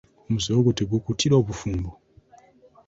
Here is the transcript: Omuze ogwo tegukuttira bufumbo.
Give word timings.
Omuze 0.27 0.49
ogwo 0.57 0.71
tegukuttira 0.77 1.35
bufumbo. 1.47 1.91